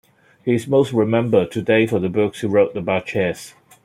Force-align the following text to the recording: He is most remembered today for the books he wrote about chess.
He 0.43 0.55
is 0.55 0.67
most 0.67 0.93
remembered 0.93 1.51
today 1.51 1.85
for 1.85 1.99
the 1.99 2.09
books 2.09 2.41
he 2.41 2.47
wrote 2.47 2.75
about 2.75 3.05
chess. 3.05 3.53